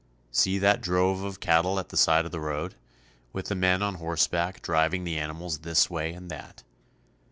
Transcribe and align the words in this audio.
See 0.31 0.57
that 0.57 0.81
drove 0.81 1.21
of 1.21 1.39
cattle 1.39 1.77
at 1.77 1.89
the 1.89 1.95
side 1.95 2.25
of 2.25 2.31
the 2.31 2.39
road, 2.39 2.73
with 3.33 3.49
the 3.49 3.55
men 3.55 3.83
on 3.83 3.93
horseback 4.01 4.63
driving 4.63 5.03
the 5.03 5.19
animals 5.19 5.59
this 5.59 5.91
way 5.91 6.11
and 6.11 6.27
that. 6.31 6.63